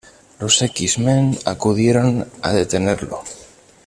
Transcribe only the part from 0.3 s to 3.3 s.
Los X-men acudieron a detenerlo.